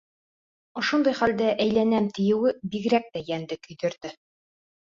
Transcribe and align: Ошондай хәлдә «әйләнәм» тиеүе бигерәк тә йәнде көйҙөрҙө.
Ошондай 0.81 1.17
хәлдә 1.19 1.51
«әйләнәм» 1.65 2.09
тиеүе 2.19 2.57
бигерәк 2.73 3.09
тә 3.19 3.25
йәнде 3.29 3.63
көйҙөрҙө. 3.69 4.17